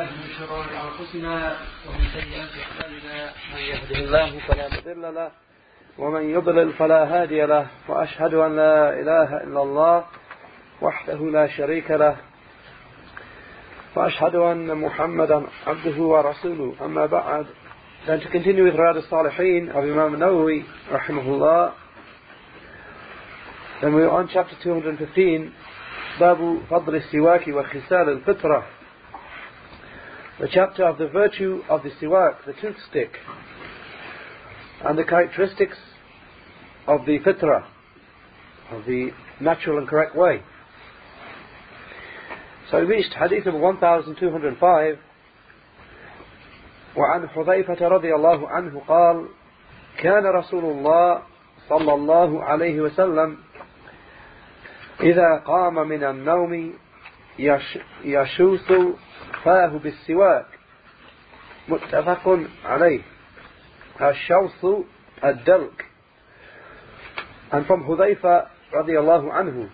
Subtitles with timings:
[0.00, 3.32] بالله من شرور أنفسنا ومن سيئات أعمالنا.
[3.54, 5.30] من يهده الله فلا مضل له
[5.98, 10.04] ومن يضلل فلا هادي له وأشهد أن لا إله إلا الله
[10.82, 12.16] وحده لا شريك له
[13.96, 16.74] وأشهد أن محمدا عبده ورسوله.
[16.80, 17.46] أما بعد
[18.06, 21.72] Then to continue with Riyad al-Salihin of Imam Nawawi rahimahullah
[23.82, 25.52] then we're on chapter 215
[26.20, 28.79] باب فضل السواك وخسال الفطرة
[30.39, 33.11] the chapter of the virtue of the siwak, the toothstick,
[34.83, 35.77] and the characteristics
[36.87, 37.65] of the fitra,
[38.71, 40.41] of the natural and correct way.
[42.69, 44.97] So we reached hadith number 1205
[46.95, 49.25] وعن حذيفة رضي الله عنه قال
[49.97, 51.21] كان رسول الله
[51.69, 53.37] صلى الله عليه وسلم
[55.01, 56.73] إذا قام من النوم
[58.03, 58.71] يشوث
[59.44, 60.46] فاه بالسواك
[61.68, 63.00] متفق عليه
[64.00, 64.64] الشوث
[65.24, 65.86] الدلك
[67.52, 69.68] and from Hudayfa radiallahu anhu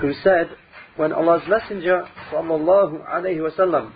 [0.00, 0.50] who said
[0.96, 3.92] when Allah's Messenger sallallahu alayhi wasallam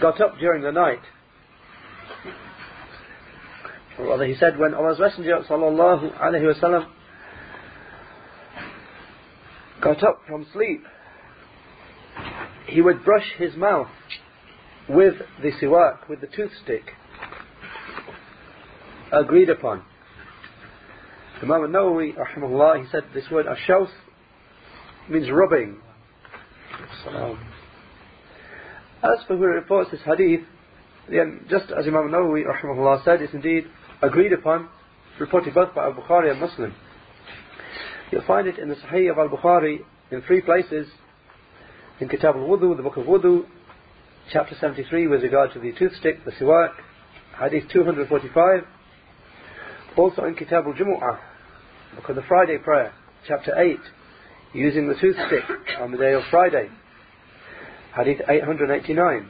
[0.00, 1.00] got up during the night
[3.98, 6.86] or rather he said when Allah's Messenger sallallahu alayhi wasallam
[9.80, 10.84] got up from sleep
[12.70, 13.88] he would brush his mouth
[14.88, 16.92] with the siwak, with the toothstick,
[19.12, 19.82] agreed upon.
[21.42, 23.90] Imam al-Nawawi, rahimahullah, he said this word ashawth
[25.08, 25.78] means rubbing.
[29.02, 30.40] As for who reports this hadith,
[31.08, 33.64] then just as Imam Nawawi rahimahullah said, it's indeed
[34.02, 34.68] agreed upon,
[35.18, 36.74] reported both by Al-Bukhari and Muslim.
[38.12, 39.78] You'll find it in the Sahih of Al-Bukhari
[40.10, 40.88] in three places,
[42.00, 43.44] in Kitab al-Wudu, the book of Wudu,
[44.32, 46.72] chapter 73 with regard to the toothstick, the siwak,
[47.38, 48.64] hadith 245.
[49.96, 51.18] Also in Kitab al-Jumu'ah,
[51.96, 52.92] book of the Friday prayer,
[53.28, 53.78] chapter 8,
[54.54, 55.44] using the toothstick
[55.78, 56.68] on the day of Friday,
[57.94, 59.28] hadith 889.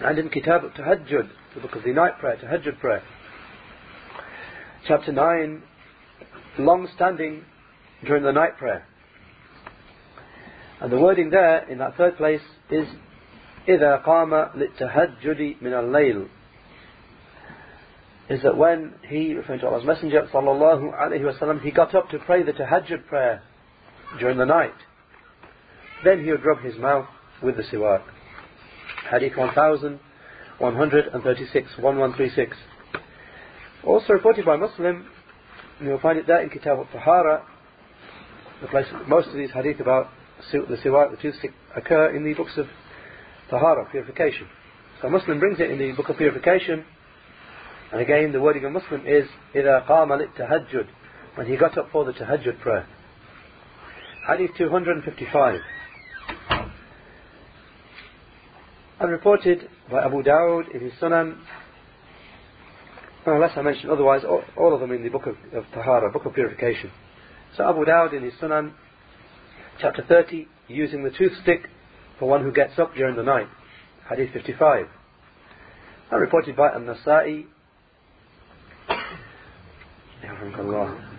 [0.00, 3.02] And in Kitab al-Tahajjud, the book of the night prayer, Tahajjud prayer,
[4.86, 5.62] chapter 9,
[6.58, 7.44] long-standing
[8.04, 8.84] during the night prayer.
[10.81, 12.87] And the wording there in that third place is
[13.67, 16.27] إذا قام للتهجد من الليل
[18.29, 22.19] is that when he, referring to Allah's Messenger sallallahu alaihi wasallam, he got up to
[22.19, 23.41] pray the tahajjud prayer
[24.19, 24.73] during the night,
[26.03, 27.07] then he would rub his mouth
[27.41, 28.01] with the siwak.
[29.09, 32.57] Hadith 1136, 1136.
[33.85, 35.05] Also reported by Muslim,
[35.79, 37.45] and you'll find it there in Kitab al-Tahara,
[38.61, 40.09] the place most of these hadith about
[40.51, 42.67] the siwak, the toothstick, occur in the books of
[43.49, 44.47] tahara, purification.
[45.01, 46.85] So Muslim brings it in the book of purification,
[47.91, 50.87] and again the wording of Muslim is إِذَا قَامَ لِلتَّهَجُّد
[51.37, 52.87] when he got up for the tahajjud prayer.
[54.27, 55.59] Hadith 255.
[58.99, 61.37] And reported by Abu Dawud in his Sunan,
[63.27, 66.25] unless I mention otherwise, all, all, of them in the book of, of Tahara, book
[66.25, 66.89] of purification.
[67.55, 68.73] So Abu Dawud in his Sunan,
[69.82, 71.68] chapter 30, using the toothstick
[72.18, 73.48] for one who gets up during the night.
[74.08, 74.86] Hadith 55.
[76.12, 77.46] And reported by An-Nasa'i,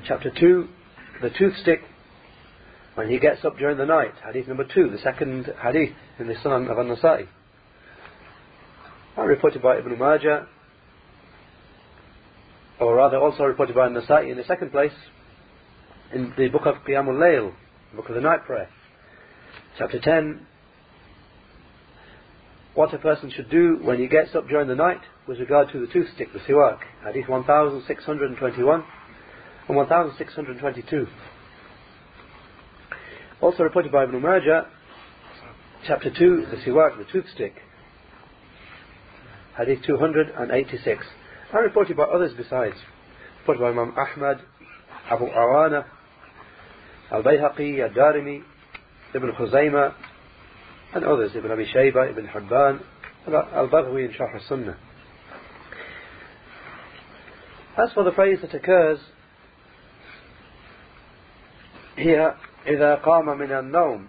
[0.07, 0.67] chapter 2,
[1.21, 1.81] the toothstick
[2.95, 4.13] when he gets up during the night.
[4.25, 7.27] Hadith number 2, the second hadith in the Sunan of An-Nasa'i.
[9.17, 10.47] And reported by Ibn Majah,
[12.79, 14.93] or rather also reported by An-Nasa'i in the second place,
[16.13, 17.53] in the book of Qiyamul Layl,
[17.95, 18.69] book of the night prayer,
[19.77, 20.47] chapter 10,
[22.73, 25.79] what a person should do when he gets up during the night with regard to
[25.79, 28.83] the toothstick, the siwak, hadith 1621
[29.67, 31.07] and 1622.
[33.41, 34.65] Also reported by Ibn Majah,
[35.85, 37.53] chapter 2, the siwak, the toothstick,
[39.55, 41.05] hadith 286,
[41.53, 42.75] and reported by others besides,
[43.41, 44.39] reported by Imam Ahmad,
[45.11, 45.85] Abu Awana,
[47.13, 48.43] البيهقي الدارمي
[49.15, 49.91] ابن خزيمة
[50.93, 52.79] and others ابن أبي شيبة ابن حبان
[53.27, 54.75] البغوي in شرح السنة
[57.75, 58.99] As for the phrase that occurs
[61.97, 62.35] here,
[62.67, 64.07] إذا قام من النوم,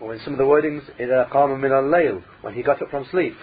[0.00, 3.06] or in some of the wordings, إذا قام من الليل, when he got up from
[3.10, 3.36] sleep,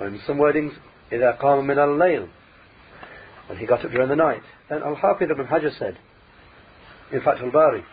[0.00, 0.72] or in some wordings,
[1.10, 2.28] إذا قام من الليل,
[3.48, 4.42] when he got up during the night.
[4.68, 5.98] Then Al-Hafidh ibn Hajar said,
[7.12, 7.84] in Fath al-Bari,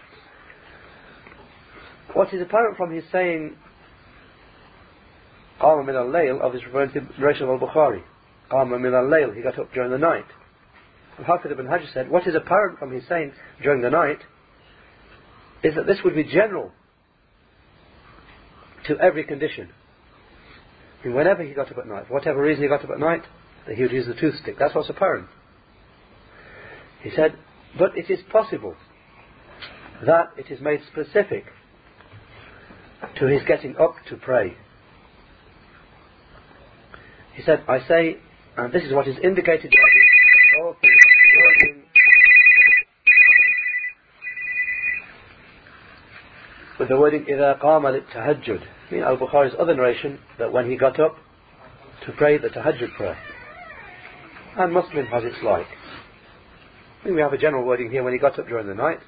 [2.13, 3.56] what is apparent from his saying
[5.62, 8.01] Qama min al-layl, obviously referring to the narration of al-Bukhari.
[8.51, 10.25] Qama min al-layl, he got up during the night.
[11.19, 13.31] Al-Hafiz ibn Hajar said, what is apparent from his saying
[13.62, 14.19] during the night
[15.63, 16.71] is that this would be general
[18.88, 19.69] to every condition.
[21.04, 23.24] And whenever he got up at night, for whatever reason he got up at night,
[23.68, 24.57] that he would use the toothstick.
[24.60, 25.27] That's what's apparent.
[27.01, 27.38] He said,
[27.77, 28.75] but it is possible
[30.06, 31.45] that it is made specific
[33.19, 34.56] to his getting up to pray.
[37.35, 38.19] He said, I say,
[38.56, 39.89] and this is what is indicated by
[40.56, 40.97] the author's
[41.37, 41.83] wording
[46.79, 51.17] with the wording إِذَا قَامَ لِلتَّهَجُّدِ mean Al-Bukhari's other narration that when he got up
[52.06, 53.19] to pray the tahajjud prayer.
[54.56, 55.67] And Muslim has its like.
[57.03, 58.99] I mean, we have a general wording here when he got up during the night.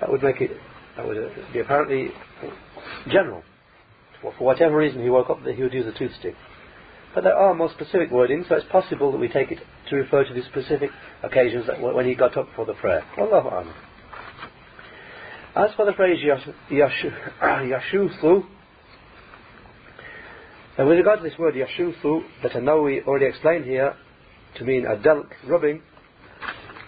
[0.00, 0.50] That would make it,
[0.96, 2.10] that would be apparently
[3.09, 3.43] general.
[4.21, 6.35] For, whatever reason he woke up, that he would use a toothstick.
[7.13, 9.59] But there are more specific wordings, so it's possible that we take it
[9.89, 10.89] to refer to the specific
[11.23, 13.03] occasions that when he got up for the prayer.
[13.17, 13.73] Allahu A'lam.
[15.55, 18.43] As for the phrase Yashu yashuthu,
[20.77, 23.95] and with regard to this word yashuthu, that An-Nawawi already explained here
[24.57, 25.81] to mean a delk, rubbing,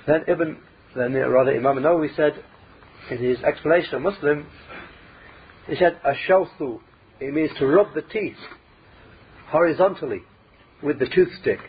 [0.05, 0.57] then Ibn,
[0.95, 2.33] then rather Imam Nawawi said
[3.09, 4.45] in his explanation of Muslim,
[5.67, 6.79] he said ashawthu,
[7.19, 8.37] it means to rub the teeth
[9.49, 10.21] horizontally
[10.83, 11.59] with the toothstick.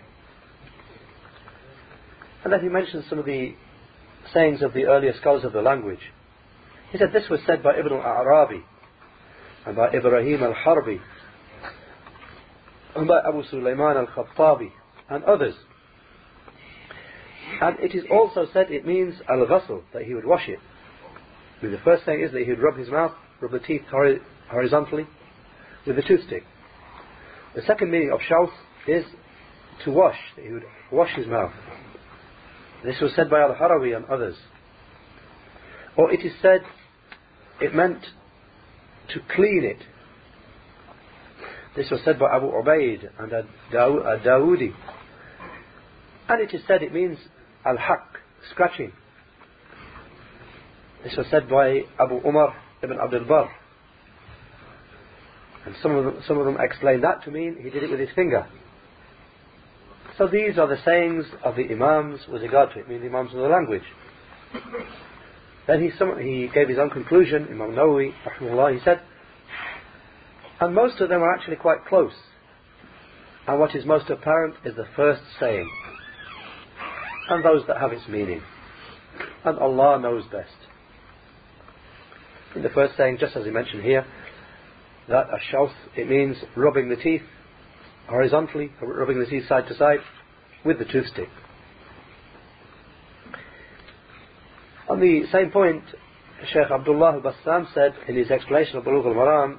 [2.44, 3.54] And then he mentioned some of the
[4.32, 6.00] sayings of the earlier scholars of the language.
[6.90, 8.62] He said this was said by Ibn al-Arabi
[9.66, 11.00] and by Ibrahim al-Harbi
[12.96, 14.70] and by Abu Sulaiman al-Khattabi
[15.10, 15.54] and others.
[17.60, 20.58] And it is also said it means al-ghasl, that he would wash it.
[21.60, 23.82] The first thing is that he would rub his mouth, rub the teeth
[24.50, 25.06] horizontally
[25.86, 26.44] with the toothstick.
[27.54, 28.52] The second meaning of shawth
[28.86, 29.04] is
[29.84, 31.52] to wash, that he would wash his mouth.
[32.84, 34.36] This was said by Al-Harawi and others.
[35.96, 36.62] Or it is said
[37.60, 38.04] it meant
[39.12, 39.82] to clean it.
[41.74, 43.32] This was said by Abu Ubaid and
[43.72, 44.72] Dawoodi.
[46.28, 47.18] And it is said it means
[47.64, 48.18] al-haq,
[48.50, 48.92] scratching.
[51.02, 53.50] This was said by Abu Umar ibn Abdul Barr.
[55.66, 58.00] And some of, them, some of them explain that to mean he did it with
[58.00, 58.46] his finger.
[60.16, 63.32] So these are the sayings of the Imams with regard to it, meaning the Imams
[63.32, 63.82] of the language.
[65.66, 69.00] Then he, sum- he gave his own conclusion, Imam Nawawi, rahimahullah, he said,
[70.60, 72.14] and most of them are actually quite close.
[73.46, 75.70] And what is most apparent is the first saying,
[77.30, 78.42] and those that have its meaning.
[79.44, 80.67] And Allah knows best.
[82.58, 84.04] In the first saying, just as he mentioned here,
[85.08, 87.22] that ashawth, it means rubbing the teeth
[88.08, 90.00] horizontally, rubbing the teeth side to side
[90.64, 91.28] with the toothstick.
[94.88, 95.84] On the same point,
[96.52, 99.58] Sheikh Abdullah al-Bassam said in his explanation of Bulugh al-Maram,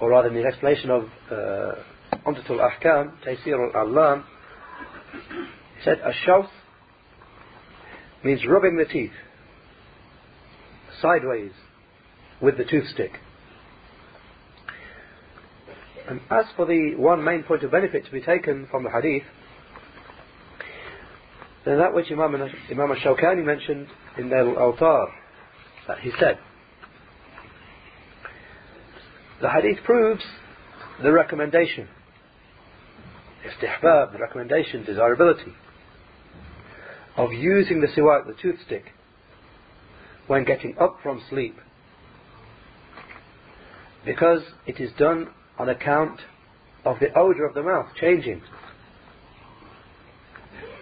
[0.00, 1.74] or rather in his explanation of uh,
[2.26, 4.24] Umdatul Ahkam, Taysir al-Allam,
[5.76, 6.48] he said, Ashawth
[8.24, 9.12] means rubbing the teeth
[11.02, 11.52] sideways
[12.42, 13.12] with the toothstick.
[16.08, 19.22] And as for the one main point of benefit to be taken from the hadith,
[21.64, 23.86] then that which Imam, Imam al-Shawkani mentioned
[24.18, 25.06] in Nail al-Awtar,
[25.86, 26.38] that he said,
[29.40, 30.22] the hadith proves
[31.02, 31.88] the recommendation,
[33.46, 35.52] istihbab, the recommendation, desirability,
[37.16, 38.84] of using the siwak, the toothstick,
[40.26, 41.56] when getting up from sleep.
[44.04, 45.28] Because it is done
[45.58, 46.20] on account
[46.84, 48.42] of the odour of the mouth changing.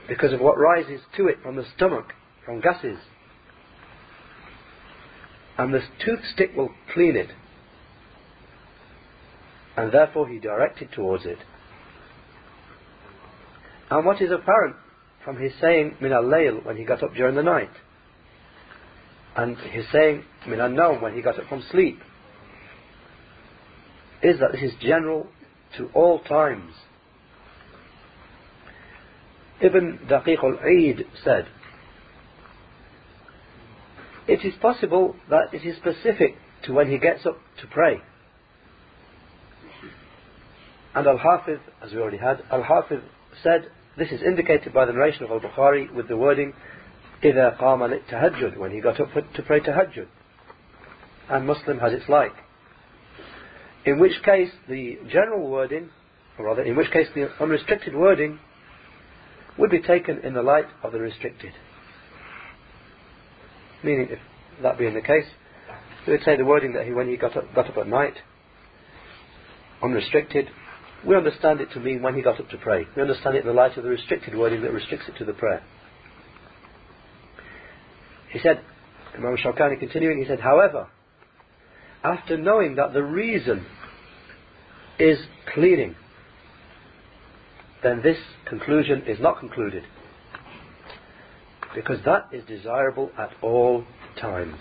[0.09, 2.13] Because of what rises to it from the stomach,
[2.45, 2.99] from gases.
[5.59, 7.31] And the toothstick will clean it.
[9.77, 11.39] And therefore he directed towards it.
[13.91, 14.77] And what is apparent
[15.25, 17.71] from his saying min al-layl when he got up during the night,
[19.37, 22.01] and his saying min al-nawm when he got up from sleep,
[24.22, 25.28] is that this is general
[25.78, 26.74] to all times.
[29.62, 31.48] Ibn Daqiq al-Eid said,
[34.28, 38.02] it is possible that it is specific to when he gets up to pray.
[40.96, 43.00] And Al-Hafiz, as we already had, Al-Hafiz
[43.44, 46.54] said, this is indicated by the narration of Al-Bukhari with the wording,
[47.24, 50.08] إِذَا قَامَ لِلتَّهَجُّد when he got up to pray tahajjud.
[51.30, 52.34] and Muslim has its like.
[53.87, 55.91] In which case, the general wording,
[56.39, 58.39] or rather, in which case the unrestricted wording
[59.59, 61.53] would be taken in the light of the restricted.
[63.83, 64.19] Meaning, if
[64.63, 65.25] that being the case,
[66.07, 68.15] we would say the wording that he, when he got up, got up at night,
[69.83, 70.49] unrestricted,
[71.07, 72.87] we understand it to mean when he got up to pray.
[72.95, 75.33] We understand it in the light of the restricted wording that restricts it to the
[75.33, 75.63] prayer.
[78.31, 78.61] He said,
[79.17, 80.89] Imam Shawkani continuing, he said, however,
[82.03, 83.67] after knowing that the reason
[84.99, 85.19] is
[85.53, 85.95] cleaning,
[87.83, 89.85] then this conclusion is not concluded.
[91.75, 93.85] Because that is desirable at all
[94.21, 94.57] times.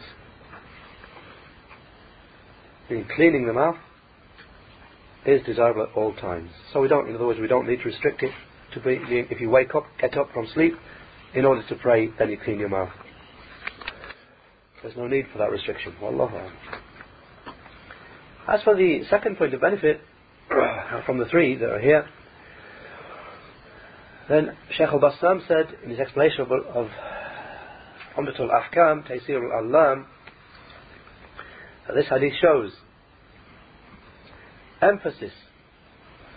[2.87, 3.77] Being cleaning the mouth
[5.25, 6.51] is desirable at all times.
[6.71, 8.31] So we don't, in other words, we don't need to restrict it
[8.73, 10.73] to be, if you wake up, get up from sleep,
[11.33, 12.89] in order to pray, then you clean your mouth.
[14.81, 15.93] There's no need for that restriction.
[16.01, 16.49] Wallahu
[18.49, 20.01] As for the second point of benefit
[21.05, 22.07] from the three that are here,
[24.27, 26.87] then Sheikh al-Bassam said in his explanation of, of
[28.17, 30.07] Umdatul Ahkam, Taysir al-Allam,
[31.87, 32.71] that this hadith shows
[34.81, 35.33] emphasis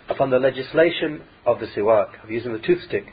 [0.07, 3.05] upon the legislation of the siwak, of using the toothstick.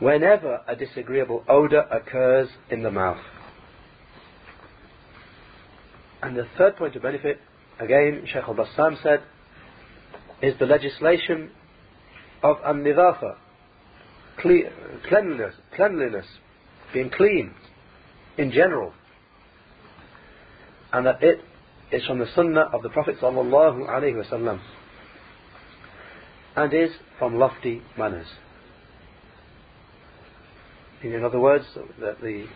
[0.00, 3.20] Whenever a disagreeable odour occurs in the mouth.
[6.22, 7.40] And the third point of benefit,
[7.78, 9.22] again, Sheikh al-Bassam said,
[10.42, 11.50] is the legislation
[12.42, 13.36] of an-nidafa,
[14.38, 16.26] cleanliness, cleanliness,
[16.92, 17.54] being clean
[18.38, 18.92] in general.
[20.92, 21.40] And that it
[21.92, 24.60] is from the sunnah of the Prophet sallallahu alaihi wasallam
[26.56, 28.26] and is from lofty manners.
[31.02, 31.64] In other words,
[32.00, 32.46] that the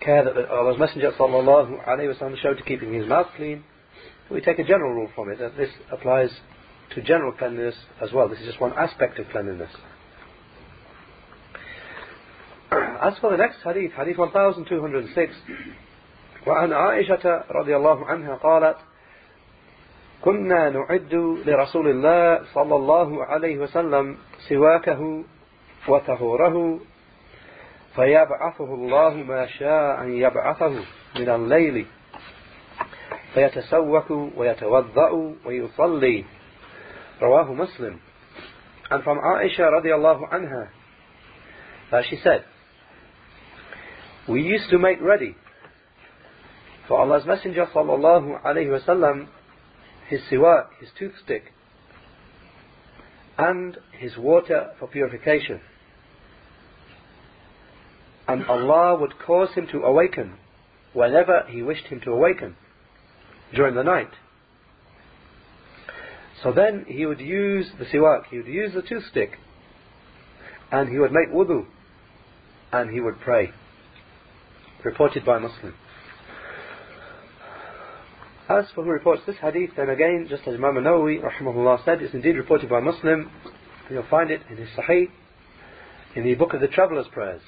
[0.00, 3.64] care that Allah's Messenger sallallahu alaihi wasallam showed to keeping his mouth clean,
[4.30, 6.30] we take a general rule from it that this applies
[6.94, 8.28] to general cleanliness as well.
[8.28, 9.70] This is just one aspect of cleanliness.
[12.70, 15.34] As for the next hadith, hadith 1206,
[16.46, 18.76] وعن عائشة رضي الله عنها قالت
[20.22, 21.14] كنا نعد
[21.46, 24.16] لرسول الله صلى الله عليه وسلم
[24.48, 25.24] سواكه
[25.88, 26.80] وطهوره
[27.96, 30.84] فيبعثه الله ما شاء أن يبعثه
[31.16, 31.86] من الليل
[33.34, 36.24] فيتسوك ويتوضأ ويصلي
[37.22, 38.00] رواه Muslim
[38.90, 40.68] and from Aisha radiallahu anha
[41.90, 42.44] that she said
[44.28, 45.36] we used to make ready
[46.88, 49.28] for Allah's Messenger sallallahu alayhi wasallam
[50.08, 51.44] his siwak, his toothstick,
[53.38, 55.60] and his water for purification.
[58.29, 60.35] And Allah would cause him to awaken
[60.93, 62.55] whenever He wished him to awaken
[63.55, 64.11] during the night.
[66.43, 69.39] So then he would use the siwak, he would use the toothstick,
[70.71, 71.65] and he would make wudu,
[72.71, 73.51] and he would pray.
[74.85, 75.73] Reported by Muslim.
[78.47, 82.13] As for who reports this hadith, then again, just as Imam Nawawi rahimahullah said, it's
[82.13, 83.29] indeed reported by Muslim.
[83.89, 85.09] You'll find it in his Sahih,
[86.15, 87.41] in the book of the Traveller's Prayers.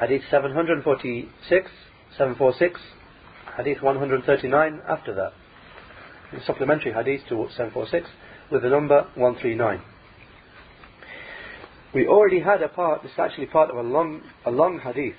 [0.00, 1.70] Hadith 746,
[2.16, 2.80] 746,
[3.56, 5.32] Hadith 139 after that.
[6.32, 8.08] The supplementary Hadith to 746
[8.52, 9.82] with the number 139.
[11.94, 15.16] We already had a part, this is actually part of a long, a long Hadith,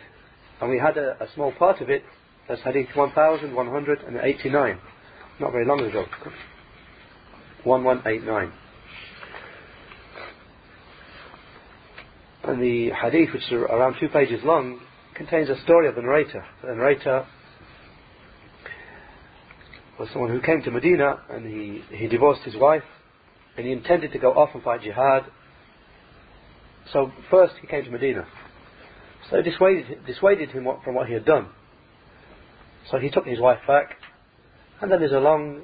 [0.62, 2.04] and we had a, a small part of it
[2.48, 4.80] as Hadith 1189.
[5.42, 6.06] Not very long ago.
[7.64, 8.54] 1189.
[12.50, 14.80] And the Hadith, which is around two pages long,
[15.14, 16.44] contains a story of the narrator.
[16.64, 17.28] The narrator
[20.00, 22.82] was someone who came to Medina and he, he divorced his wife
[23.56, 25.26] and he intended to go off and fight jihad.
[26.92, 28.26] So first he came to Medina.
[29.30, 31.50] So dissuaded, dissuaded him from what he had done.
[32.90, 33.98] So he took his wife back,
[34.82, 35.62] and then there's a long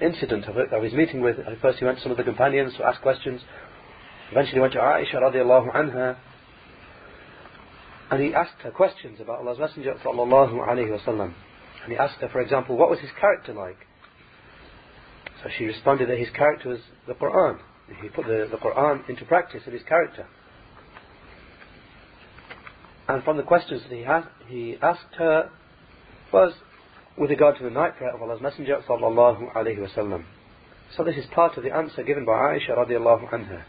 [0.00, 0.68] incident of it.
[0.72, 3.42] I was meeting with, first he went to some of the companions to ask questions,
[4.30, 6.16] eventually went to Aisha radiallahu anha,
[8.10, 11.32] and he asked her questions about Allah's Messenger sallallahu alayhi wasallam.
[11.84, 13.78] And he asked her, for example, what was his character like?
[15.42, 17.58] So she responded that his character was the Quran.
[18.02, 20.26] He put the, the Quran into practice in his character.
[23.08, 25.50] And from the questions that he, had, he asked her
[26.32, 26.52] was
[27.16, 30.24] with regard to the night prayer of Allah's Messenger sallallahu alaihi wasallam.
[30.96, 33.62] So this is part of the answer given by Aisha radiallahu anha.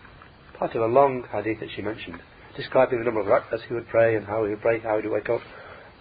[0.62, 2.20] Part of a long hadith that she mentioned,
[2.56, 5.08] describing the number of rak'ahs he would pray and how he would pray, how he
[5.08, 5.41] would wake up,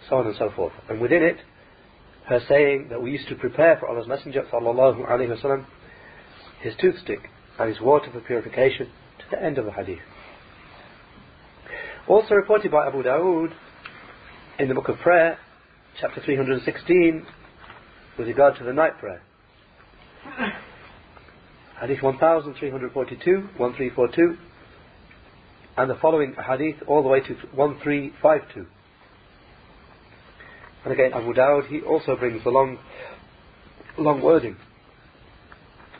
[0.07, 0.75] so on and so forth.
[0.87, 1.38] And within it,
[2.26, 5.64] her saying that we used to prepare for Allah's Messenger sallallahu alaihi wasallam
[6.61, 8.88] his toothstick and his water for purification
[9.21, 10.00] to the end of the hadith.
[12.07, 13.55] Also reported by Abu Dawood
[14.59, 15.38] in the book of prayer,
[15.99, 17.26] chapter 316,
[18.19, 19.23] with regard to the night prayer.
[21.81, 24.50] Hadith 1342, 1342,
[25.77, 28.67] and the following hadith all the way to 1352.
[30.85, 32.79] And again, Abu Dawud, he also brings the long,
[33.99, 34.57] long wording.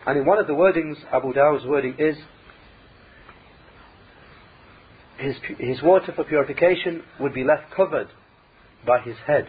[0.07, 2.17] And in one of the wordings, Abu Dawud's wording is,
[5.19, 8.09] his, his water for purification would be left covered
[8.87, 9.49] by his head.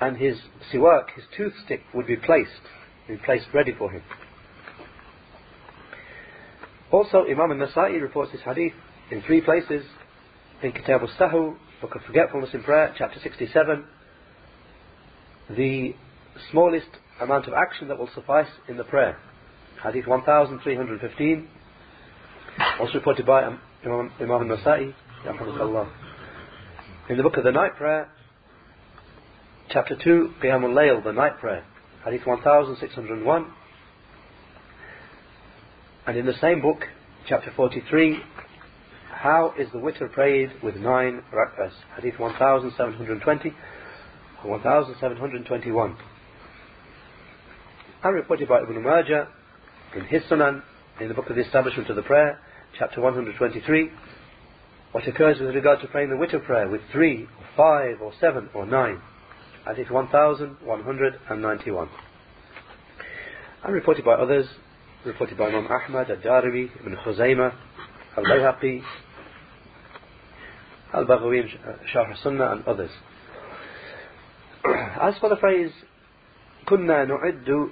[0.00, 0.36] And his
[0.72, 2.50] siwak, his toothstick, would be placed,
[3.08, 4.02] be placed ready for him.
[6.92, 8.72] Also, Imam al-Nasa'i reports this hadith
[9.10, 9.84] in three places.
[10.62, 13.84] In Kitab al-Sahu, Book of Forgetfulness in Prayer, chapter 67,
[15.50, 15.94] the
[16.50, 16.88] smallest
[17.20, 19.18] amount of action that will suffice in the prayer.
[19.82, 21.48] Hadith 1315,
[22.80, 23.42] also reported by
[23.84, 24.94] Imam, al-Nasa'i,
[27.08, 28.08] in the book of the night prayer,
[29.70, 31.64] chapter 2, Qiyamul Layl, the night prayer,
[32.04, 33.46] Hadith 1601,
[36.06, 36.84] and in the same book,
[37.28, 38.22] chapter 43,
[39.16, 41.72] how is the witr prayed with nine rak'ahs?
[41.96, 43.54] Hadith 1720
[44.44, 45.96] 1721.
[48.04, 49.28] And reported by Ibn Majah
[49.96, 50.62] in his Sunan,
[51.00, 52.38] in the book of the Establishment of the Prayer,
[52.78, 53.90] chapter 123,
[54.92, 58.50] what occurs with regard to praying the witr prayer with three, or five, or seven,
[58.52, 59.00] or nine.
[59.66, 61.88] Hadith 1191.
[63.64, 64.46] And reported by others,
[65.06, 67.54] reported by Imam Ahmad, Al-Darimi, Ibn Khuzaymah,
[68.17, 68.81] Al-Bayhaqi,
[70.93, 71.43] Al-Baghawi,
[71.93, 72.91] Sharh Sunnah, and others.
[75.01, 75.71] As for the phrase,
[76.67, 77.71] كنا نعد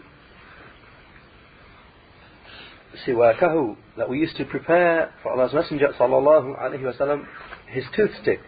[3.06, 7.26] siwakahu, that we used to prepare for Allah's Messenger sallallahu alaihi wasallam
[7.68, 8.40] his toothstick.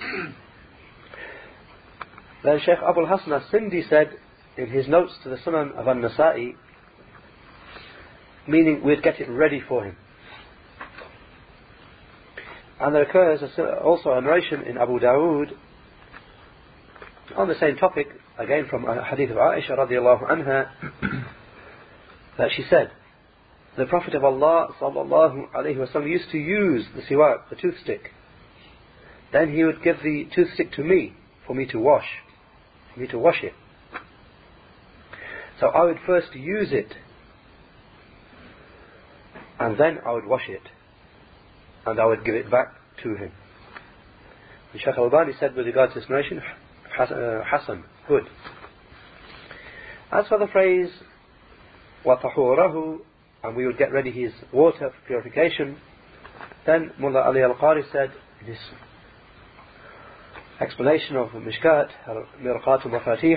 [2.43, 4.17] then Sheikh Abul Hasan al-Sindi said
[4.57, 6.55] in his notes to the Sunan of An-Nasa'i,
[8.47, 9.95] meaning we'd get it ready for him.
[12.80, 13.40] And there occurs
[13.82, 15.52] also a narration in Abu Dawood
[17.34, 18.08] on the same topic,
[18.38, 20.70] again from a hadith of Aisha radiallahu anha,
[22.38, 22.90] that she said,
[23.76, 28.12] the Prophet of Allah sallallahu alaihi wasallam used to use the siwak, the toothstick.
[29.32, 31.14] Then he would give the toothstick to me
[31.46, 32.06] for me to wash,
[32.94, 33.52] for me to wash it.
[35.60, 36.94] So I would first use it,
[39.58, 40.62] and then I would wash it,
[41.86, 43.32] and I would give it back to him.
[44.72, 46.42] And Shaykh Al-Albani said with regard to this narration,
[46.98, 48.24] uh, Hassan, good.
[50.12, 50.90] As for the phrase,
[52.04, 52.98] وَطَحُورَهُ
[53.44, 55.76] and we would get ready his water for purification,
[56.64, 58.12] then Mullah Ali Al-Qari said,
[58.46, 58.58] this
[60.60, 61.88] explanation of Mishkat,
[62.42, 63.36] Mirqat al-Mafatih,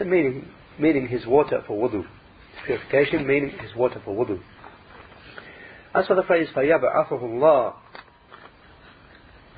[0.00, 2.04] meaning, meaning his water for wudu.
[2.66, 4.40] Purification meaning his water for wudu.
[5.93, 7.73] As for the phrase فَيَبْعَثُهُ اللَّهُ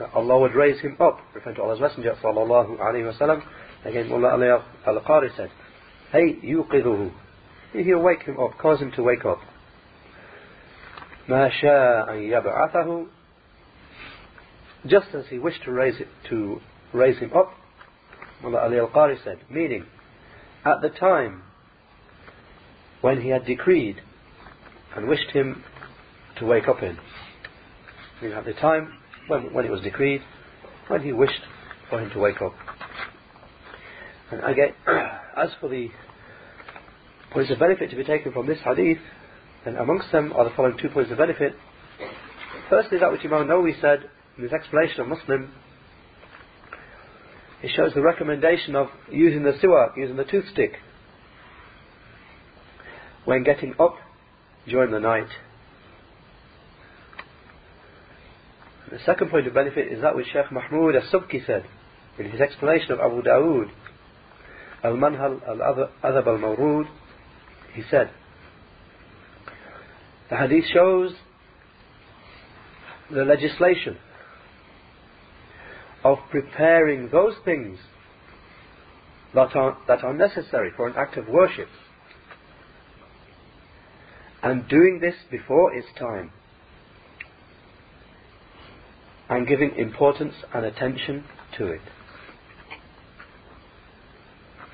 [0.02, 3.44] that Allah would raise him up, referring to Allah's Messenger sallallahu alayhi wa sallam,
[3.86, 5.52] again Mullah Ali al-Qari said,
[6.12, 7.12] Hey, yuqidhuhu,
[7.74, 9.40] he'll wake him up, cause him to wake up.
[11.30, 13.08] ما شاء أن يبعثه
[14.88, 16.60] just as he wished to raise it to
[16.94, 17.52] raise him up
[18.42, 19.86] Mullah Ali al-Qari said meaning
[20.66, 21.44] at the time
[23.02, 24.02] when he had decreed
[24.96, 25.64] and wished him
[26.39, 26.99] to wake up in
[28.33, 28.93] at the time
[29.29, 30.23] when, when it was decreed
[30.89, 31.43] when he wished
[31.91, 32.55] for him to wake up
[34.31, 34.73] and again
[35.37, 35.89] as for the
[37.37, 38.99] points of benefit to be taken from this hadith,
[39.65, 41.55] then amongst them are the following two points of benefit.
[42.71, 45.53] Firstly, that which Imam Nawawi said in his explanation of Muslim,
[47.63, 50.77] it shows the recommendation of using the siwak, using the toothstick,
[53.27, 53.97] when getting up
[54.67, 55.29] during the night.
[58.91, 61.65] The second point of benefit is that which Sheikh Mahmoud al-Subki said
[62.19, 63.71] in his explanation of Abu Dawood,
[64.85, 66.87] Al-Manhal al-Adhb al-Mawrud,
[67.75, 68.11] he said,
[70.31, 71.15] the hadith shows
[73.11, 73.97] the legislation
[76.05, 77.79] of preparing those things
[79.35, 81.69] that are, that are necessary for an act of worship
[84.43, 86.31] and doing this before its time
[89.30, 91.24] and giving importance and attention
[91.58, 91.82] to it.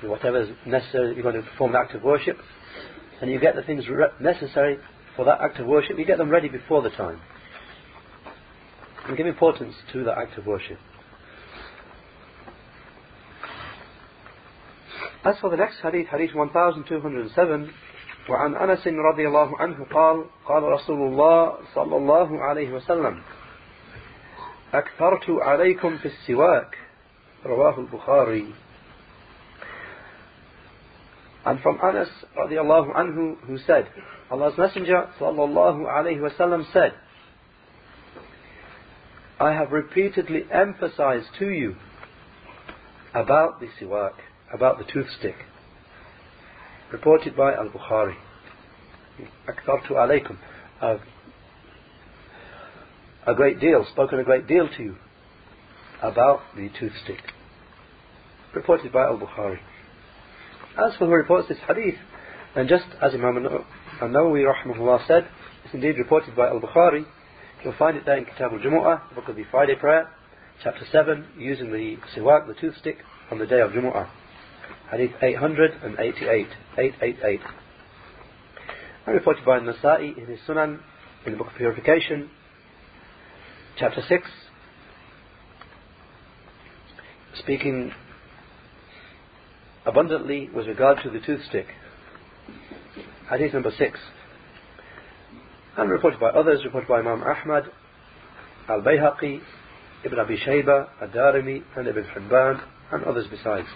[0.02, 2.38] whatever is necessary, you're going to perform the act of worship,
[3.20, 4.78] and you get the things re- necessary
[5.16, 7.20] for that act of worship, you get them ready before the time.
[9.06, 10.78] And give importance to the act of worship.
[15.24, 17.72] As for the next hadith, hadith 1207,
[18.28, 23.22] وعن أنس رضي الله عنه قال قال رسول الله صلى الله عليه وسلم
[24.74, 26.78] أكثرت عليكم في السواك
[27.46, 28.52] رواه البخاري
[31.46, 33.88] And from Anas radiallahu anhu who said,
[34.30, 36.92] Allah's Messenger sallallahu alayhi wasallam said,
[39.40, 41.76] I have repeatedly emphasized to you
[43.14, 44.14] about the siwak,
[44.52, 45.36] about the toothstick.
[46.92, 48.16] Reported by Al-Bukhari.
[49.48, 50.36] أكثرت عليكم.
[50.82, 51.00] I've
[53.25, 54.95] a great deal, spoken a great deal to you
[56.01, 57.21] about the toothstick.
[58.53, 59.59] Reported by Al-Bukhari.
[60.77, 61.95] As for who reports this hadith,
[62.55, 65.27] and just as Imam An-Nawawi rahmahullah said,
[65.63, 67.05] it's indeed reported by Al-Bukhari,
[67.63, 70.09] you'll find it there in Kitab al-Jumu'ah, the book of the Friday prayer,
[70.63, 72.97] chapter 7, using the siwak, the toothstick,
[73.31, 74.09] on the day of Jumu'ah.
[74.91, 77.39] Hadith 888, 888.
[79.05, 80.79] And reported by Nasa'i in his Sunan,
[81.25, 82.29] in the book of Purification,
[83.78, 84.30] chapter 6,
[87.34, 87.92] speaking
[89.86, 91.66] abundantly with regard to the toothstick.
[93.30, 93.98] Hadith number 6.
[95.76, 97.64] And reported by others, reported by Imam Ahmad,
[98.68, 99.40] Al Bayhaqi,
[100.04, 102.60] Ibn Abi Shayba, Ad Darimi, and Ibn Hibban,
[102.92, 103.68] and others besides.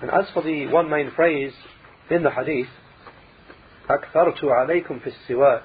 [0.00, 1.52] And as for the one main phrase
[2.10, 2.68] in the hadith,
[3.88, 5.62] أكثرت عليكم في السواك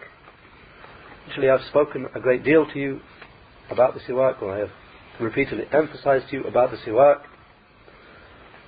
[1.26, 3.00] Actually, I've spoken a great deal to you
[3.70, 4.70] about the siwak, or I have
[5.20, 7.22] repeatedly emphasized to you about the siwak.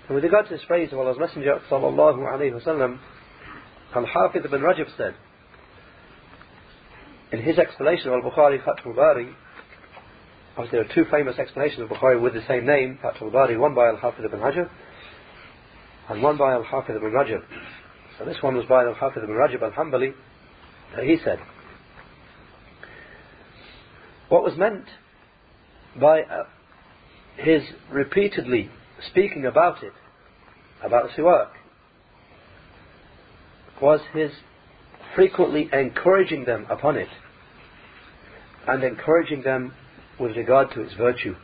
[0.07, 2.99] And with regard to this phrase of Allah's Messenger, sallallahu alayhi wasallam,
[3.95, 5.15] Al-Hafiz ibn Rajab said,
[7.33, 9.29] in his explanation of Al-Bukhari Fathul Bari,
[10.57, 13.75] obviously there are two famous explanations of Bukhari with the same name, Fathul Bari, one
[13.75, 14.71] by Al-Hafiz ibn Rajab,
[16.09, 17.43] and one by Al-Hafiz ibn Rajab.
[18.19, 20.15] So this one was by Al-Hafiz ibn Rajab al-Hanbali,
[21.03, 21.39] he said,
[24.29, 24.85] what was meant
[26.01, 26.45] by uh,
[27.37, 28.71] his repeatedly
[29.11, 29.93] speaking about it,
[30.83, 31.49] about siwak,
[33.81, 34.31] was his
[35.15, 37.09] frequently encouraging them upon it
[38.67, 39.73] and encouraging them
[40.19, 41.35] with regard to its virtue.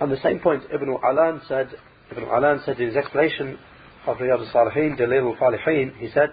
[0.00, 1.68] On the same point, Ibn Alan said,
[2.10, 3.58] Ibn Alan said in his explanation
[4.06, 6.30] of Riyadh al-Salihin, Dalil al-Falihin, he said,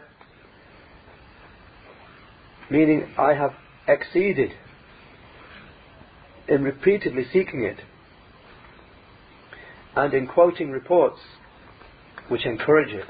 [2.69, 3.53] meaning I have
[3.87, 4.51] exceeded
[6.47, 7.77] in repeatedly seeking it
[9.95, 11.19] and in quoting reports
[12.29, 13.05] which encourage it.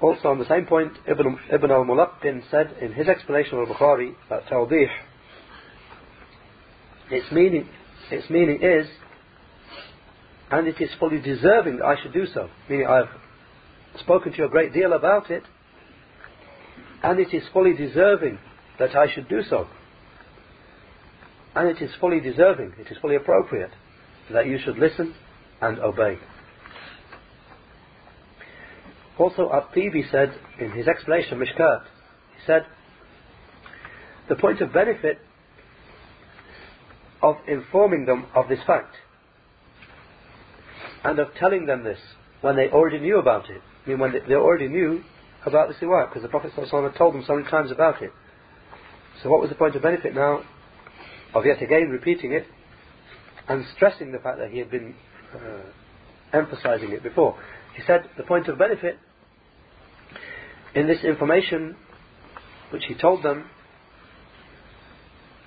[0.00, 4.14] Also, on the same point, Ibn, Ibn al Mulaqqin said in his explanation of Bukhari
[4.28, 4.88] that Tawdih,
[7.10, 7.66] its meaning,
[8.10, 8.86] its meaning is,
[10.50, 12.50] and it is fully deserving that I should do so.
[12.68, 13.08] Meaning, I've
[13.98, 15.44] spoken to you a great deal about it,
[17.02, 18.38] and it is fully deserving
[18.78, 19.66] that I should do so.
[21.54, 23.70] And it is fully deserving, it is fully appropriate
[24.32, 25.14] that you should listen
[25.60, 26.18] and obey.
[29.18, 31.82] Also, At-Tibi said in his explanation of Mishkat,
[32.36, 32.66] he said,
[34.28, 35.18] the point of benefit
[37.22, 38.94] of informing them of this fact
[41.04, 41.98] and of telling them this
[42.40, 43.62] when they already knew about it.
[43.84, 45.02] I mean, when they, they already knew
[45.46, 48.12] about this siwak because the Prophet ﷺ had told them so many times about it.
[49.22, 50.42] So what was the point of benefit now
[51.34, 52.46] of yet again repeating it
[53.48, 54.94] and stressing the fact that he had been
[55.34, 55.62] uh,
[56.32, 57.38] emphasizing it before?
[57.74, 58.98] He said the point of benefit
[60.74, 61.76] in this information
[62.70, 63.48] which he told them,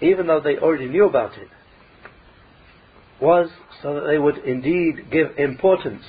[0.02, 1.50] even though they already knew about it,
[3.22, 3.50] was
[3.84, 6.04] so that they would indeed give importance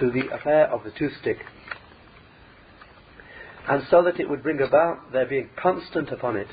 [0.00, 1.38] to the affair of the toothstick
[3.68, 6.48] and so that it would bring about their being constant upon it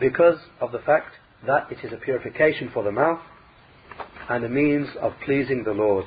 [0.00, 1.14] because of the fact
[1.46, 3.20] that it is a purification for the mouth
[4.28, 6.06] and a means of pleasing the Lord.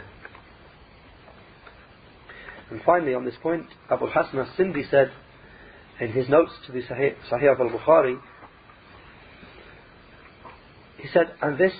[2.69, 5.11] And finally, on this point, Abu Hassan al-Sindi said
[5.99, 8.19] in his notes to the Sahih, Sahih al-Bukhari,
[10.97, 11.71] he said, and this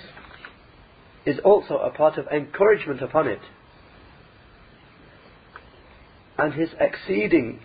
[1.26, 3.40] is also a part of encouragement upon it
[6.40, 7.60] and his exceeding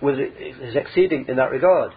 [0.00, 1.92] his exceeding in that regard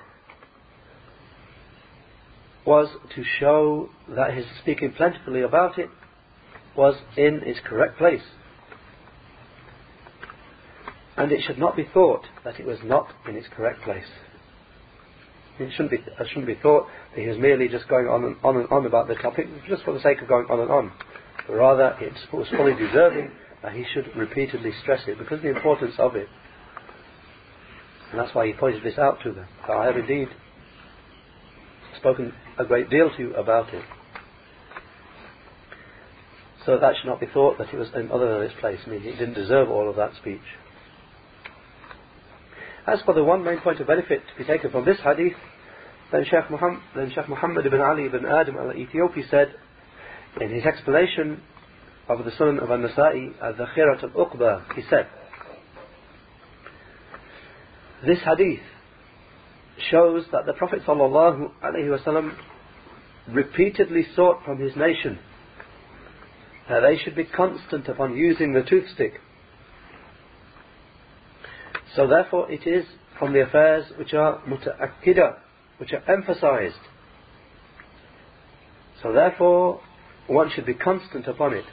[2.66, 5.90] was to show that his speaking plentifully about it
[6.78, 8.22] was in its correct place.
[11.18, 14.06] And it should not be thought that it was not in its correct place.
[15.60, 18.38] It shouldn't be, it shouldn't be thought that he was merely just going on and
[18.44, 20.92] on and on about the topic just for the sake of going on and on.
[21.46, 23.32] But rather, it was fully deserving
[23.74, 26.28] he should repeatedly stress it because of the importance of it.
[28.12, 29.46] And that's why he pointed this out to them.
[29.70, 30.30] I have indeed
[31.98, 33.84] spoken a great deal to you about it.
[36.66, 39.08] So that should not be thought that it was in other than its place, meaning
[39.08, 40.42] it didn't deserve all of that speech.
[42.88, 45.38] As for the one main point of benefit to be taken from this hadith,
[46.12, 49.54] then Sheikh Muhammad, then Sheikh Muhammad ibn Ali ibn Adam al-Ethiopi said
[50.42, 51.42] in his explanation
[52.10, 55.08] of the Sunan of An-Nasa'i, al-Zakhirat al-Uqba, he said,
[58.06, 58.62] this hadith
[59.92, 62.36] shows that the Prophet ﷺ
[63.30, 65.20] repeatedly sought from his nation
[66.70, 69.14] that they should be constant upon using the toothstick.
[71.96, 72.86] So therefore it is
[73.18, 75.38] from the affairs which are muta'akkida,
[75.78, 76.80] which are emphasized.
[79.02, 79.82] So therefore
[80.28, 81.66] one should be constant upon it.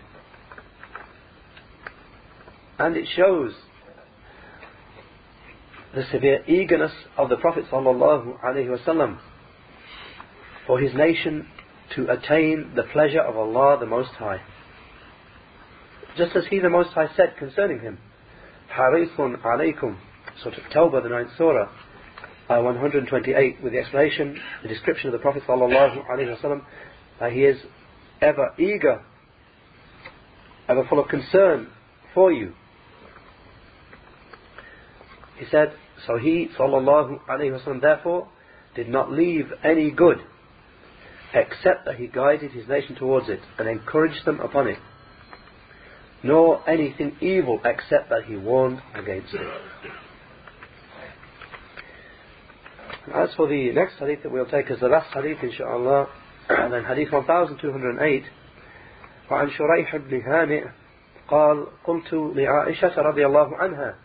[2.78, 3.52] And it shows
[5.94, 9.18] the severe eagerness of the Prophet ﷺ
[10.66, 11.46] for his nation
[11.94, 14.42] to attain the pleasure of Allah the Most High.
[16.16, 17.98] Just as He the Most High said concerning him,
[18.74, 19.96] Harithun alaykum,
[20.42, 21.68] Surah Tawbah, the ninth surah,
[22.48, 26.62] uh, 128, with the explanation, the description of the Prophet ﷺ,
[27.20, 27.58] that he is
[28.20, 29.02] ever eager,
[30.68, 31.68] ever full of concern
[32.14, 32.52] for you.
[35.37, 35.73] He said,
[36.05, 38.27] so he, sallallahu alayhi wasallam, therefore,
[38.75, 40.17] did not leave any good
[41.33, 44.77] except that he guided his nation towards it and encouraged them upon it,
[46.23, 49.47] nor anything evil except that he warned against it.
[53.13, 56.07] As for the next hadith that we'll take as the last hadith, inshaAllah,
[56.49, 58.23] and then hadith 1208,
[59.31, 60.65] وعن شريح بن هانئ
[61.27, 63.95] قال قلت لعائشة رضي الله عنها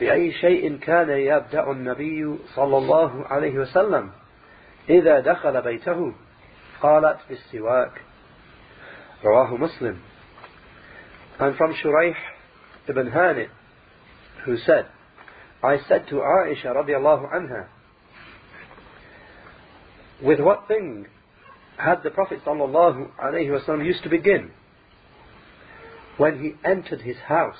[0.00, 4.10] بأي شيء كان يبدأ النبي صلى الله عليه وسلم
[4.88, 6.12] إذا دخل بيته
[6.82, 8.00] قالت بالسواك
[9.24, 9.98] رواه مسلم
[11.40, 12.14] and from Shuraih
[12.88, 13.48] ibn Hanit
[14.44, 14.86] who said
[15.62, 17.66] I said to Aisha radiallahu anha
[20.22, 21.06] with what thing
[21.76, 24.50] had the Prophet sallallahu alayhi wasallam used to begin
[26.16, 27.58] when he entered his house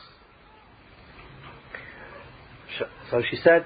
[3.10, 3.64] so she said,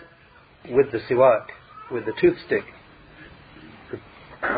[0.70, 1.46] with the siwak,
[1.90, 2.64] with the toothstick,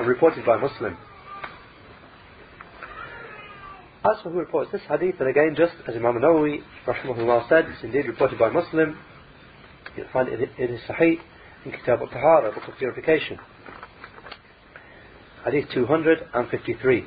[0.04, 0.96] reported by Muslim.
[4.04, 7.82] As for who reports this hadith, and again, just as Imam Nawawi, rahimahullah, said, it's
[7.82, 8.98] indeed reported by Muslim.
[9.96, 11.16] You'll find it in his Sahih,
[11.64, 13.38] in Kitab al-Tahara, Book of Purification.
[15.44, 17.04] Hadith 253.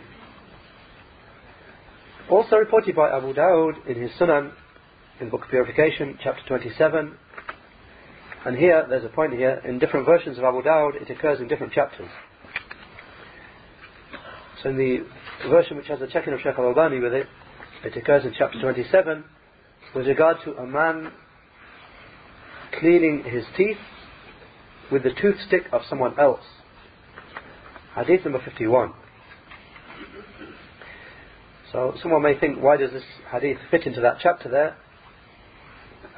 [2.30, 4.52] Also reported by Abu Dawud in his Sunan,
[5.20, 7.16] in Book of Purification, chapter 27,
[8.48, 11.50] and here, there's a point here, in different versions of Abu Dawud, it occurs in
[11.50, 12.08] different chapters.
[14.64, 15.06] So in the
[15.50, 17.28] version which has the checking of Shaykh al-Albani with it,
[17.84, 19.26] it occurs in chapter 27
[19.94, 21.12] with regard to a man
[22.80, 23.76] cleaning his teeth
[24.94, 26.46] with the toothstick of someone else.
[27.96, 28.94] Hadith number 51.
[31.74, 34.78] So someone may think, why does this hadith fit into that chapter there?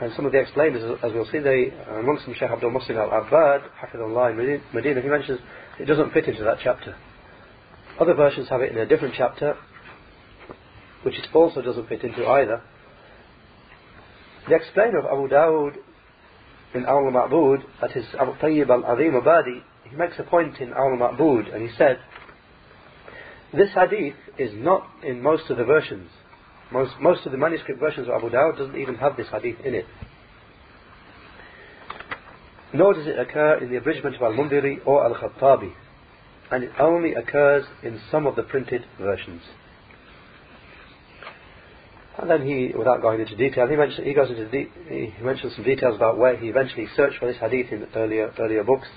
[0.02, 3.64] And some of the explainers, as we'll see, they, amongst them Sheikh Abdul Muhsin al-Abbad,
[3.84, 5.40] Hafidullah in Medina, he mentions
[5.80, 6.96] it doesn't fit into that chapter.
[8.00, 9.58] Other versions have it in a different chapter,
[11.04, 12.62] which it also doesn't fit into either.
[14.48, 15.76] The explainer of Abu Dawud
[16.74, 21.02] in Awn al-Ma'bud, that is Abu Tayyib al-Azim Abadi, he makes a point in Awn
[21.02, 22.00] al-Ma'bud, and he said,
[23.54, 26.10] this hadith is not in most of the versions.
[26.72, 29.74] Most, most of the manuscript versions of Abu Dawud doesn't even have this hadith in
[29.74, 29.86] it.
[32.74, 35.74] Nor does it occur in the abridgment of Al-Mundhiri or Al-Khattabi.
[36.52, 39.42] And it only occurs in some of the printed versions.
[42.20, 45.56] And then he, without going into detail, he, mentioned, he goes into de- he mentions
[45.56, 48.88] some details about where he eventually searched for this hadith in earlier earlier books,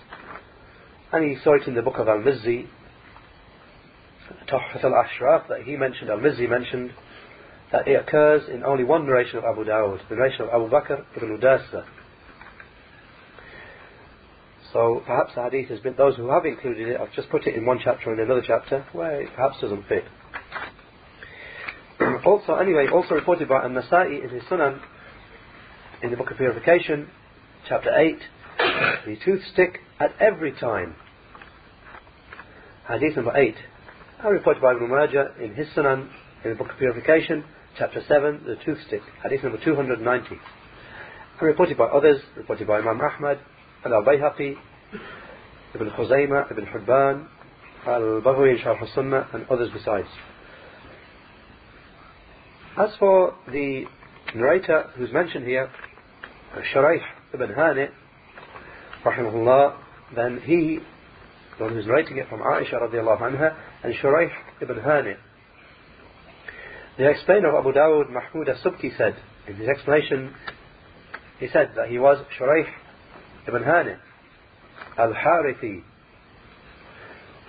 [1.12, 2.66] and he saw it in the book of Al Mizzi,
[4.48, 6.90] Tuhfat al Ashraf that he mentioned, Al Mizzi mentioned,
[7.72, 11.04] that it occurs in only one narration of Abu Dawud, the narration of Abu Bakr
[11.16, 11.84] ibn Udasa.
[14.72, 17.54] So perhaps the hadith has been, those who have included it, I've just put it
[17.54, 20.04] in one chapter and another chapter where it perhaps doesn't fit.
[22.26, 24.80] also, anyway, also reported by An-Nasa'i in his Sunan,
[26.02, 27.08] in the Book of Purification,
[27.68, 28.18] chapter 8,
[29.06, 30.96] the tooth stick at every time.
[32.88, 33.54] Hadith number 8.
[34.20, 36.08] And reported by Ibn Majah in his Sunan,
[36.44, 37.44] in the Book of Purification,
[37.78, 39.02] chapter 7, the tooth stick.
[39.22, 40.28] Hadith number 290.
[40.30, 40.38] And
[41.40, 43.38] reported by others, reported by Imam Ahmad,
[43.84, 44.54] and Al-Bayhaqi,
[45.74, 47.26] Ibn Khuzaymah, Ibn Hibban,
[47.86, 50.08] Al-Baghawi in Sharh al-Sunnah, and others besides.
[52.78, 53.84] As for the
[54.34, 55.70] narrator who's mentioned here,
[56.74, 57.00] Shuraih
[57.34, 57.88] ibn Hani,
[59.04, 59.76] rahimahullah,
[60.14, 60.78] then he,
[61.58, 64.30] the one who's narrating it from Aisha radiallahu anha, and Shuraih
[64.60, 65.16] ibn Hani.
[66.98, 69.16] The explainer of Abu Dawud, Mahmud as-Subki said,
[69.48, 70.34] in his explanation,
[71.40, 72.66] he said that he was Shuraih
[73.48, 73.96] ibn Hani,
[74.98, 75.82] al-Harithi,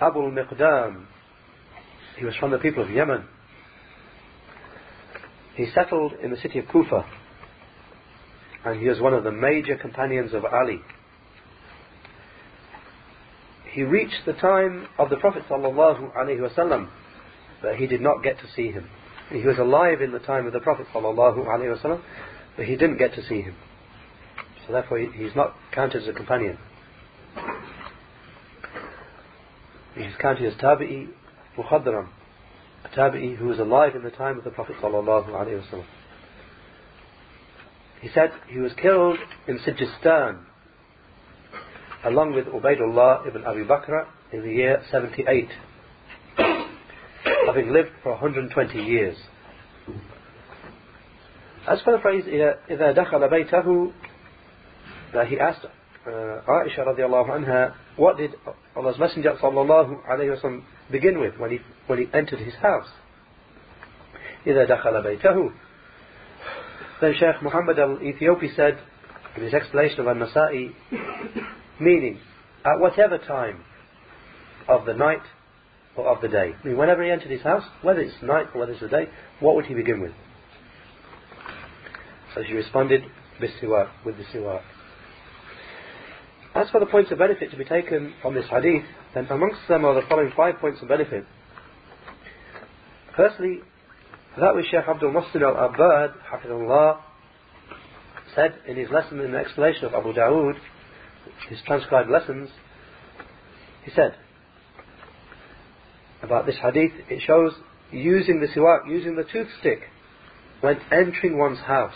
[0.00, 1.04] Abu al-Miqdam.
[2.16, 3.24] He was from the people of Yemen.
[5.56, 7.04] He settled in the city of Kufa,
[8.64, 10.80] and he was one of the major companions of Ali.
[13.72, 16.88] He reached the time of the Prophet ﷺ,
[17.60, 18.88] but he did not get to see him.
[19.30, 22.00] He was alive in the time of the Prophet ﷺ,
[22.56, 23.56] but he didn't get to see him.
[24.66, 26.58] So therefore he's not counted as a companion.
[29.94, 31.08] He's counted as Tabi'i
[31.56, 32.08] Mukhadram,
[32.84, 35.84] a Tabi'i who was alive in the time of the Prophet ﷺ.
[38.00, 40.40] He said he was killed in Sijistan
[42.04, 45.48] along with Ubaidullah ibn Abi Bakr in the year 78,
[47.53, 49.17] having lived for 120 years.
[51.67, 52.23] As for the phrase
[52.69, 53.91] إذا دخل بيته
[55.13, 58.31] that he asked uh, Aisha radiallahu anha what did
[58.75, 62.89] Allah's Messenger sallallahu alayhi wasallam begin with when he, when he entered his house
[64.45, 65.51] إذا دخل بيته
[67.01, 68.79] then Sheikh Muhammad al-Ethiopi said
[69.35, 70.73] in his explanation of An-Nasa'i
[71.79, 72.19] meaning
[72.65, 73.63] at whatever time
[74.67, 75.21] of the night
[75.96, 76.52] or of the day.
[76.62, 79.08] I mean whenever he entered his house whether it's night or whether it's the day
[79.40, 80.12] what would he begin with?
[82.34, 83.02] So she responded
[83.40, 84.62] bisiwak with the siwak
[86.54, 89.84] as for the points of benefit to be taken from this hadith, then amongst them
[89.84, 91.26] are the following five points of benefit.
[93.16, 93.60] Firstly,
[94.38, 97.00] that which Shaykh Abdul Muhsin al-Abbad, Hafidullah,
[98.34, 100.54] said in his lesson in the explanation of Abu Dawood,
[101.48, 102.50] his transcribed lessons,
[103.84, 104.14] he said
[106.24, 107.52] about this hadith, it shows
[107.90, 109.80] using the siwak, using the toothstick
[110.60, 111.94] when entering one's house.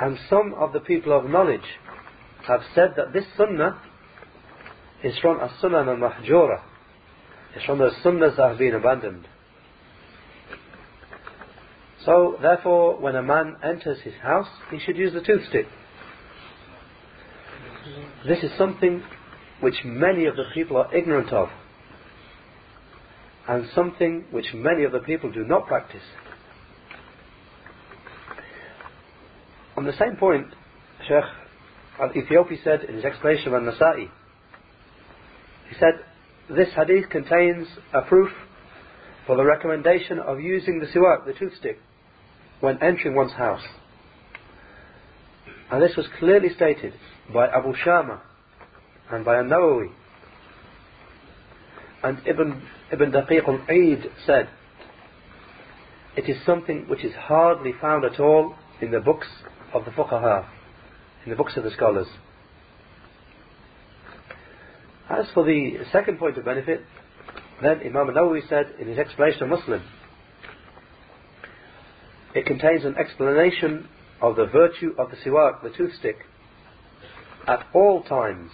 [0.00, 1.60] And some of the people of knowledge
[2.46, 3.80] have said that this sunnah
[5.02, 6.62] is from a sunnah al-mahjura.
[7.54, 9.26] It's from the sunnahs that have been abandoned.
[12.04, 15.66] So, therefore, when a man enters his house, he should use the toothstick.
[18.26, 19.02] This is something
[19.60, 21.48] which many of the people are ignorant of,
[23.48, 26.02] and something which many of the people do not practice.
[29.76, 30.48] On the same point,
[31.06, 31.24] Sheikh
[32.00, 34.08] al-Ethiopi said in his explanation of An-Nasa'i,
[35.70, 36.04] he said,
[36.50, 38.30] this hadith contains a proof
[39.26, 41.78] for the recommendation of using the siwak, the toothstick,
[42.60, 43.62] when entering one's house.
[45.70, 46.94] And this was clearly stated
[47.32, 48.22] by Abu Shama
[49.10, 49.90] and by An-Nawawi.
[52.02, 54.48] And Ibn, Ibn Daqiq al-Eid said,
[56.16, 59.28] it is something which is hardly found at all in the books
[59.72, 60.48] of the fuqaha,
[61.24, 62.08] in the books of the scholars.
[65.08, 66.82] As for the second point of benefit,
[67.62, 69.82] then Imam Nawawi said in his explanation of Muslim,
[72.34, 73.88] it contains an explanation
[74.20, 76.16] of the virtue of the siwak, the toothstick,
[77.46, 78.50] at all times.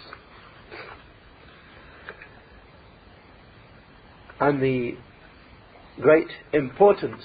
[4.39, 4.97] And the
[6.01, 7.21] great importance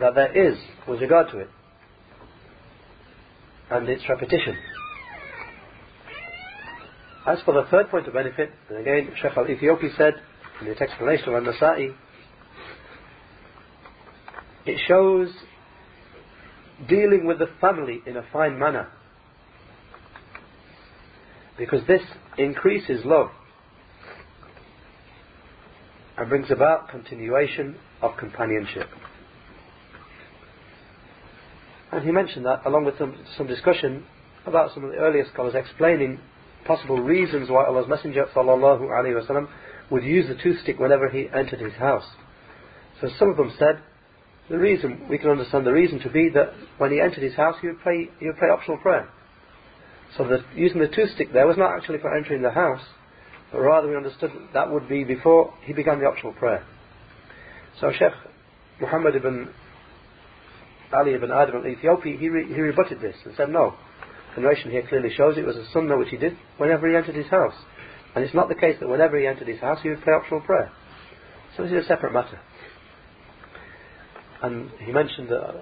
[0.00, 1.50] that there is with regard to it
[3.70, 4.56] and its repetition.
[7.26, 10.14] As for the third point of benefit, and again Sheikh al-Ethiopi said
[10.60, 11.94] in his explanation of An-Nasa'i,
[14.66, 15.28] it shows
[16.88, 18.88] dealing with the family in a fine manner.
[21.58, 22.02] Because this
[22.38, 23.30] increases love
[26.18, 28.88] and brings about continuation of companionship.
[31.92, 34.04] And he mentioned that along with some, some discussion
[34.46, 36.18] about some of the earlier scholars explaining
[36.66, 39.48] possible reasons why Allah's Messenger wasallam
[39.90, 42.04] would use the toothstick whenever he entered his house.
[43.00, 43.80] So some of them said
[44.50, 47.56] the reason we can understand the reason to be that when he entered his house
[47.60, 49.08] he would pray he would pray optional prayer.
[50.16, 52.82] So that using the toothstick there was not actually for entering the house,
[53.52, 56.64] but rather we understood that, would be before he began the optional prayer.
[57.80, 58.12] So Sheikh
[58.80, 59.48] Muhammad ibn
[60.92, 63.74] Ali ibn Adam al-Ethiopi, he, re- he rebutted this and said no.
[64.34, 67.14] The narration here clearly shows it was a sunnah which he did whenever he entered
[67.14, 67.54] his house.
[68.14, 70.40] And it's not the case that whenever he entered his house he would pray optional
[70.40, 70.70] prayer.
[71.56, 72.38] So this is a separate matter.
[74.42, 75.54] And he mentioned that, uh,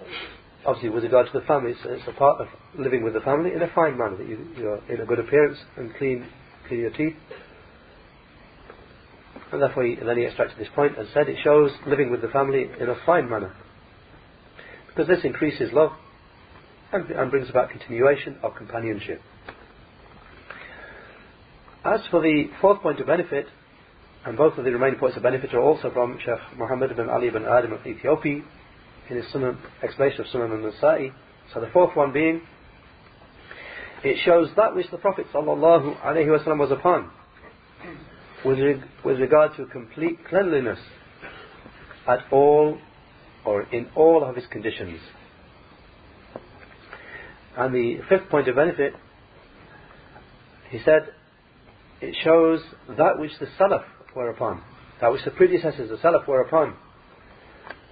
[0.66, 3.52] obviously, with regard to the family, it's, it's, a part of living with the family
[3.52, 6.26] in a fine manner, that you, you're in a good appearance and clean,
[6.68, 7.14] clean your teeth.
[9.52, 12.28] And therefore, he, then he extracted this point and said it shows living with the
[12.28, 13.54] family in a fine manner.
[14.88, 15.92] Because this increases love
[16.92, 19.20] and, and brings about continuation of companionship.
[21.84, 23.46] As for the fourth point of benefit,
[24.24, 27.28] and both of the remaining points of benefit are also from Sheikh Muhammad ibn Ali
[27.28, 28.42] ibn Adam of Ethiopia
[29.08, 31.12] in his Sunan, explanation of Sunan al-Nasa'i.
[31.54, 32.40] So the fourth one being,
[34.02, 37.10] it shows that which the Prophet wasallam was upon,
[38.44, 40.78] with, reg- with regard to complete cleanliness
[42.06, 42.78] at all
[43.44, 45.00] or in all of his conditions.
[47.56, 48.92] And the fifth point of benefit,
[50.70, 51.08] he said,
[52.00, 52.60] it shows
[52.96, 53.84] that which the Salaf
[54.14, 54.62] were upon,
[55.00, 56.76] that which the predecessors, the Salaf were upon,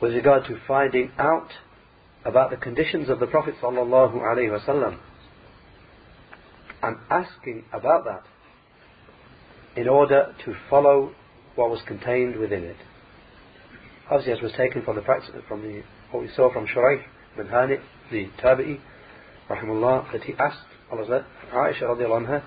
[0.03, 1.49] with regard to finding out
[2.25, 4.99] about the conditions of the Prophet sallallahu wasallam
[6.83, 8.23] and asking about that
[9.77, 11.13] in order to follow
[11.57, 12.77] what was contained within it.
[14.11, 17.03] Obviously, as was taken from the practice, from the what we saw from Shuraih
[17.37, 17.79] bin Hani,
[18.11, 18.79] the Tabi'i,
[19.49, 20.59] rahimullah, that he asked
[20.93, 22.43] Aisha radiallahu anha,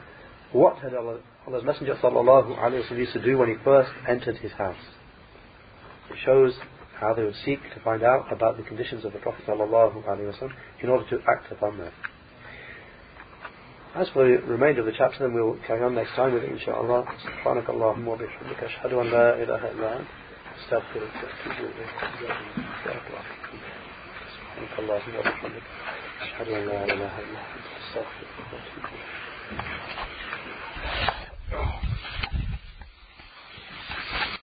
[0.53, 4.37] what had Allah, Allah's Messenger sallallahu alaihi wasallam used to do when he first entered
[4.37, 4.77] his house.
[6.09, 6.53] It shows
[6.99, 10.33] how they would seek to find out about the conditions of the Prophet sallallahu alaihi
[10.33, 11.91] wasallam in order to act upon them.
[13.94, 16.50] As for the remainder of the chapter, then we'll carry on next time with it,
[16.50, 17.04] inshallah.
[17.20, 20.08] سبحانك اللهم وبحمدك أشهد أن لا إله إلا أنت
[20.58, 21.92] أستغفرك وأتوب إليك.
[24.32, 25.66] سبحانك اللهم وبحمدك
[26.22, 30.15] أشهد أن لا إله إلا أنت أستغفرك وأتوب إليك.